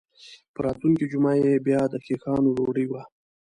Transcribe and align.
په 0.53 0.59
راتلونکې 0.65 1.05
جمعه 1.11 1.37
یې 1.51 1.63
بیا 1.65 1.81
د 1.89 1.93
خیښانو 2.05 2.49
ډوډۍ 2.57 2.85
وه. 2.87 3.01